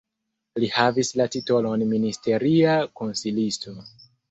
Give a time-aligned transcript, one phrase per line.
[0.63, 3.79] Li havis la titolon ministeria konsilisto.